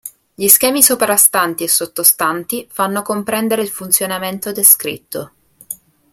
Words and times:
Gli 0.33 0.47
schemi 0.47 0.81
soprastanti 0.81 1.63
e 1.63 1.67
sottostanti 1.67 2.67
fanno 2.71 3.03
comprendere 3.03 3.61
il 3.61 3.69
funzionamento 3.69 4.51
descritto. 4.51 5.31